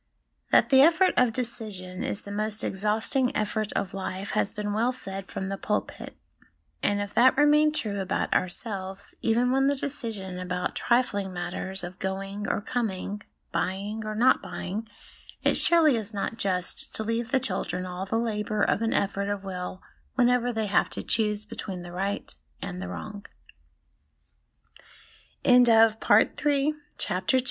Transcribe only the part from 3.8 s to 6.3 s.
life, has been well said from the pulpit;